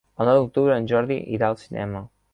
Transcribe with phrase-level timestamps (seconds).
[0.23, 2.03] El nou d'octubre en Jordi irà al cinema.